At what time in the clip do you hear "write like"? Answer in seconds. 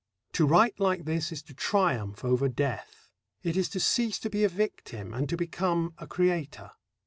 0.47-1.05